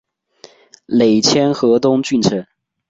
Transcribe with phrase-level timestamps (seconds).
[0.87, 2.43] 累迁河东郡丞。